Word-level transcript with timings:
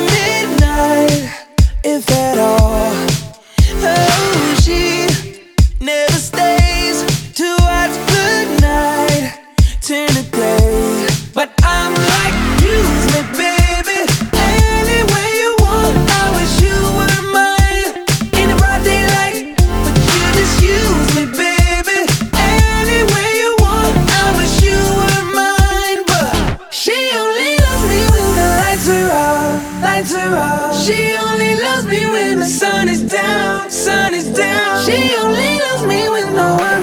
midnight, 0.00 1.30
if 1.84 2.10
at 2.10 2.38
all. 2.38 2.61
She 34.84 35.14
only 35.14 35.58
loves 35.58 35.84
me 35.86 36.08
when 36.08 36.34
the 36.34 36.58
sun 36.58 36.82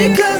is 0.00 0.39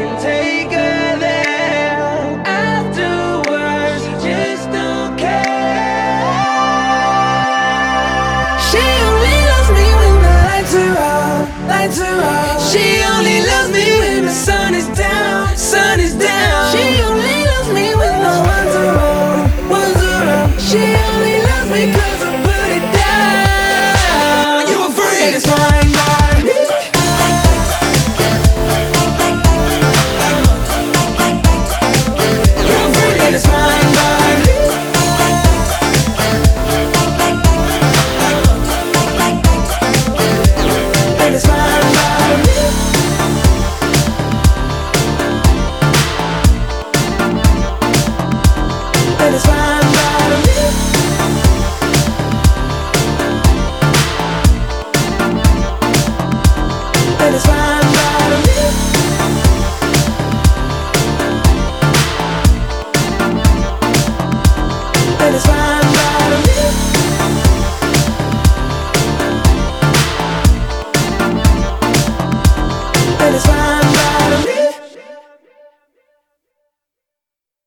is 0.00 0.22
down. 0.22 0.57